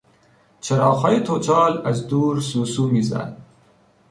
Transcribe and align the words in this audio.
چراغهای 0.61 1.19
توچال 1.23 1.85
از 1.87 2.07
دور 2.07 2.39
سوسو 2.41 2.87
میزد. 2.87 3.37